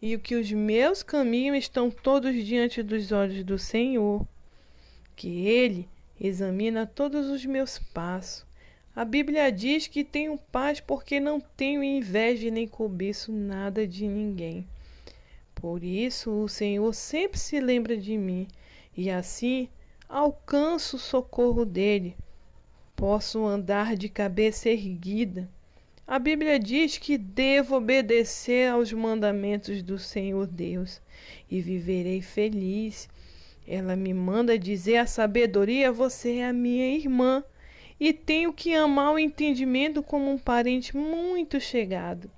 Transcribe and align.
e 0.00 0.16
que 0.18 0.34
os 0.34 0.50
meus 0.52 1.02
caminhos 1.02 1.58
estão 1.58 1.90
todos 1.90 2.34
diante 2.44 2.82
dos 2.82 3.12
olhos 3.12 3.44
do 3.44 3.58
Senhor, 3.58 4.26
que 5.14 5.46
Ele 5.46 5.88
examina 6.20 6.86
todos 6.86 7.28
os 7.28 7.44
meus 7.44 7.78
passos. 7.78 8.46
A 8.94 9.04
Bíblia 9.04 9.50
diz 9.50 9.86
que 9.86 10.04
tenho 10.04 10.36
paz 10.36 10.80
porque 10.80 11.20
não 11.20 11.40
tenho 11.40 11.82
inveja 11.82 12.50
nem 12.50 12.66
cobiço 12.66 13.32
nada 13.32 13.86
de 13.86 14.06
ninguém. 14.06 14.66
Por 15.54 15.84
isso 15.84 16.30
o 16.30 16.48
Senhor 16.48 16.92
sempre 16.94 17.38
se 17.38 17.60
lembra 17.60 17.96
de 17.96 18.16
mim 18.16 18.48
e 18.96 19.10
assim 19.10 19.68
alcanço 20.08 20.96
o 20.96 20.98
socorro 20.98 21.64
dele. 21.64 22.16
Posso 22.96 23.46
andar 23.46 23.96
de 23.96 24.08
cabeça 24.08 24.68
erguida. 24.68 25.48
A 26.10 26.18
Bíblia 26.18 26.58
diz 26.58 26.98
que 26.98 27.16
devo 27.16 27.76
obedecer 27.76 28.68
aos 28.68 28.92
mandamentos 28.92 29.80
do 29.80 29.96
Senhor 29.96 30.44
Deus 30.44 31.00
e 31.48 31.60
viverei 31.60 32.20
feliz. 32.20 33.08
Ela 33.64 33.94
me 33.94 34.12
manda 34.12 34.58
dizer 34.58 34.96
a 34.96 35.06
sabedoria: 35.06 35.92
você 35.92 36.38
é 36.38 36.48
a 36.48 36.52
minha 36.52 36.96
irmã 36.96 37.44
e 38.00 38.12
tenho 38.12 38.52
que 38.52 38.74
amar 38.74 39.12
o 39.12 39.20
entendimento 39.20 40.02
como 40.02 40.28
um 40.32 40.36
parente 40.36 40.96
muito 40.96 41.60
chegado. 41.60 42.28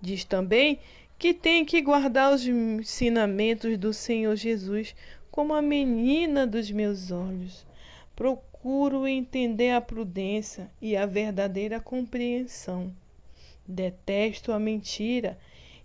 Diz 0.00 0.24
também 0.24 0.80
que 1.16 1.32
tem 1.32 1.64
que 1.64 1.80
guardar 1.80 2.34
os 2.34 2.44
ensinamentos 2.44 3.78
do 3.78 3.94
Senhor 3.94 4.34
Jesus 4.34 4.96
como 5.30 5.54
a 5.54 5.62
menina 5.62 6.44
dos 6.44 6.72
meus 6.72 7.12
olhos. 7.12 7.64
Procuro 8.16 9.06
entender 9.06 9.70
a 9.70 9.80
prudência 9.80 10.68
e 10.80 10.96
a 10.96 11.06
verdadeira 11.06 11.78
compreensão. 11.78 12.92
Detesto 13.66 14.52
a 14.52 14.58
mentira 14.58 15.38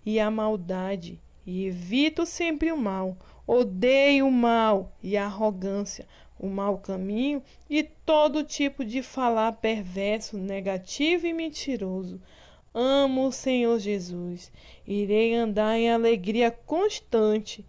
e 0.04 0.18
a 0.18 0.30
maldade 0.30 1.20
e 1.50 1.64
evito 1.64 2.26
sempre 2.26 2.70
o 2.70 2.76
mal. 2.76 3.16
Odeio 3.46 4.26
o 4.26 4.30
mal 4.30 4.92
e 5.02 5.16
a 5.16 5.24
arrogância, 5.24 6.06
o 6.38 6.46
mau 6.46 6.76
caminho 6.76 7.42
e 7.70 7.82
todo 7.82 8.44
tipo 8.44 8.84
de 8.84 9.02
falar 9.02 9.52
perverso, 9.52 10.36
negativo 10.36 11.26
e 11.26 11.32
mentiroso. 11.32 12.20
Amo 12.74 13.28
o 13.28 13.32
Senhor 13.32 13.78
Jesus. 13.78 14.52
Irei 14.86 15.34
andar 15.34 15.78
em 15.78 15.90
alegria 15.90 16.50
constante. 16.50 17.64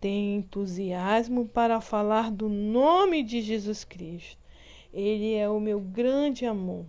Tenho 0.00 0.38
entusiasmo 0.38 1.46
para 1.46 1.78
falar 1.78 2.30
do 2.30 2.48
nome 2.48 3.22
de 3.22 3.42
Jesus 3.42 3.84
Cristo. 3.84 4.38
Ele 4.94 5.34
é 5.34 5.46
o 5.46 5.60
meu 5.60 5.78
grande 5.78 6.46
amor. 6.46 6.86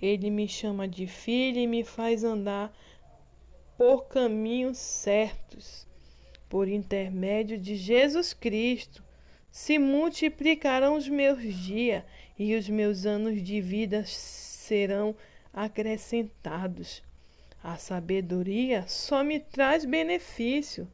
Ele 0.00 0.30
me 0.30 0.48
chama 0.48 0.86
de 0.86 1.06
filha 1.06 1.60
e 1.60 1.66
me 1.66 1.84
faz 1.84 2.24
andar 2.24 2.72
por 3.76 4.06
caminhos 4.06 4.78
certos. 4.78 5.86
Por 6.48 6.68
intermédio 6.68 7.58
de 7.58 7.76
Jesus 7.76 8.32
Cristo, 8.32 9.02
se 9.50 9.78
multiplicarão 9.78 10.96
os 10.96 11.08
meus 11.08 11.42
dias 11.42 12.04
e 12.38 12.54
os 12.54 12.68
meus 12.68 13.06
anos 13.06 13.42
de 13.42 13.60
vida 13.60 14.04
serão 14.04 15.14
acrescentados. 15.52 17.02
A 17.62 17.76
sabedoria 17.76 18.84
só 18.86 19.24
me 19.24 19.40
traz 19.40 19.84
benefício. 19.84 20.86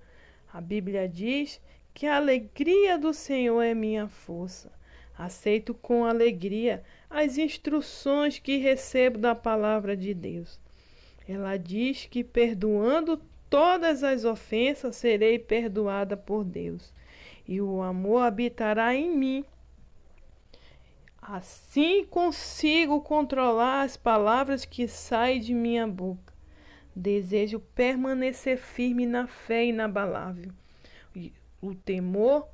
A 0.53 0.61
Bíblia 0.61 1.09
diz 1.09 1.61
que 1.93 2.06
a 2.06 2.17
alegria 2.17 2.98
do 2.98 3.12
Senhor 3.12 3.61
é 3.62 3.75
minha 3.75 4.09
força. 4.09 4.71
Aceito 5.20 5.74
com 5.74 6.04
alegria 6.04 6.82
as 7.10 7.36
instruções 7.36 8.38
que 8.38 8.56
recebo 8.56 9.18
da 9.18 9.34
palavra 9.34 9.96
de 9.96 10.14
Deus. 10.14 10.58
Ela 11.28 11.56
diz 11.56 12.06
que 12.06 12.24
perdoando 12.24 13.20
todas 13.48 14.02
as 14.02 14.24
ofensas 14.24 14.96
serei 14.96 15.38
perdoada 15.38 16.16
por 16.16 16.42
Deus, 16.42 16.92
e 17.46 17.60
o 17.60 17.82
amor 17.82 18.22
habitará 18.22 18.94
em 18.94 19.14
mim 19.14 19.44
Assim 21.20 22.04
consigo 22.06 23.03
controlar 23.03 23.82
as 23.82 23.97
palavras 23.97 24.64
que 24.64 24.88
saem 24.88 25.41
de 25.41 25.53
minha 25.53 25.86
boca. 25.86 26.32
Desejo 26.97 27.60
permanecer 27.60 28.56
firme 28.56 29.06
na 29.06 29.26
fé 29.26 29.66
inabalável. 29.66 30.50
O 31.60 31.75
temor 31.75 32.48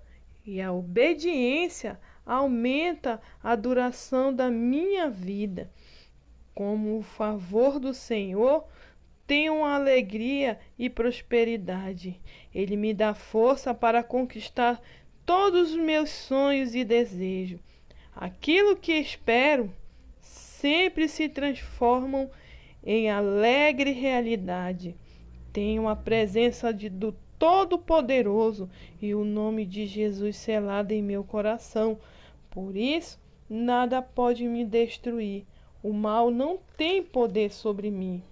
e 0.44 0.60
a 0.60 0.72
obediência 0.72 1.99
aumenta 2.26 3.20
a 3.42 3.54
duração 3.54 4.34
da 4.34 4.50
minha 4.50 5.09
vida. 5.09 5.70
Como 6.53 6.98
o 6.98 7.03
favor 7.03 7.78
do 7.78 7.94
Senhor, 7.94 8.64
tenho 9.26 9.64
alegria 9.64 10.59
e 10.78 10.91
prosperidade. 10.91 12.20
Ele 12.53 12.76
me 12.76 12.92
dá 12.92 13.14
força 13.14 13.72
para 13.72 14.03
conquistar 14.03 14.81
todos 15.25 15.70
os 15.70 15.76
meus 15.76 16.10
sonhos 16.10 16.75
e 16.75 16.84
desejos. 16.84 17.60
Aquilo 18.14 18.76
que 18.76 18.93
espero 18.93 19.72
sempre 20.20 21.08
se 21.08 21.28
transformam 21.28 22.31
em 22.82 23.10
alegre 23.10 23.93
realidade. 23.93 24.97
Tenho 25.53 25.88
a 25.88 25.97
presença 25.97 26.72
de, 26.72 26.88
do 26.88 27.14
Todo-Poderoso 27.39 28.69
e 29.01 29.15
o 29.15 29.25
nome 29.25 29.65
de 29.67 29.87
Jesus 29.87 30.37
selado 30.37 30.93
em 30.93 31.03
meu 31.03 31.23
coração. 31.23 31.99
Por 32.51 32.77
isso, 32.77 33.21
nada 33.49 34.01
pode 34.01 34.47
me 34.47 34.65
destruir. 34.65 35.45
O 35.83 35.93
mal 35.93 36.31
não 36.31 36.59
tem 36.77 37.03
poder 37.03 37.53
sobre 37.53 37.91
mim. 37.91 38.23